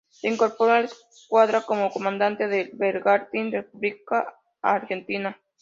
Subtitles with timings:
[0.09, 5.39] Se incorporó a la escuadra como comandante del bergantín "República Argentina".